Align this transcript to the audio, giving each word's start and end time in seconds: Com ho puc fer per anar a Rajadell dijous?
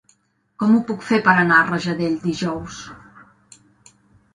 Com 0.63 0.73
ho 0.75 0.79
puc 0.87 1.05
fer 1.11 1.21
per 1.29 1.35
anar 1.43 1.59
a 1.59 1.69
Rajadell 1.69 2.19
dijous? 2.27 2.85